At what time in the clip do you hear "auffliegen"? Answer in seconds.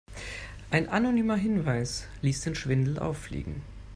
2.97-3.61